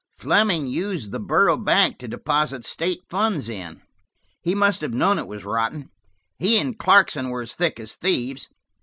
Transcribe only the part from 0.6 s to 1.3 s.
used the